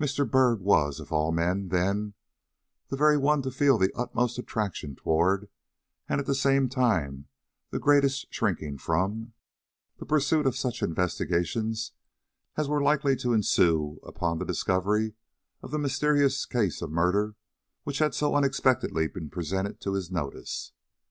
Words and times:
Mr. 0.00 0.26
Byrd 0.26 0.62
was, 0.62 0.98
of 0.98 1.12
all 1.12 1.30
men, 1.30 1.68
then, 1.68 2.14
the 2.88 2.96
very 2.96 3.18
one 3.18 3.42
to 3.42 3.50
feel 3.50 3.76
the 3.76 3.92
utmost 3.94 4.38
attraction 4.38 4.96
toward, 4.96 5.50
and 6.08 6.18
at 6.18 6.26
the 6.26 6.34
same 6.34 6.70
time 6.70 7.26
the 7.68 7.78
greatest 7.78 8.32
shrinking 8.32 8.78
from, 8.78 9.34
the 9.98 10.06
pursuit 10.06 10.46
of 10.46 10.56
such 10.56 10.82
investigations 10.82 11.92
as 12.56 12.66
were 12.66 12.82
likely 12.82 13.14
to 13.16 13.34
ensue 13.34 14.00
upon 14.04 14.38
the 14.38 14.46
discovery 14.46 15.12
of 15.60 15.70
the 15.70 15.78
mysterious 15.78 16.46
case 16.46 16.80
of 16.80 16.90
murder 16.90 17.34
which 17.84 17.98
had 17.98 18.14
so 18.14 18.34
unexpectedly 18.34 19.06
been 19.06 19.28
presented 19.28 19.82
to 19.82 19.92
his 19.92 20.10
notice. 20.10 20.72